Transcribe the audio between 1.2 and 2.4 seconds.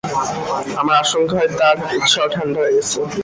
হয়, তার উৎসাহ